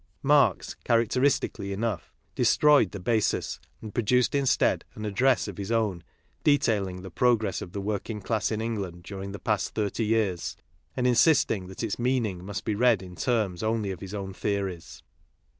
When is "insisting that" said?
11.05-11.83